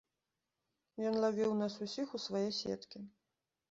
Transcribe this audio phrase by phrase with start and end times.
[1.11, 3.09] Ён лавіў нас усіх у свае сеткі.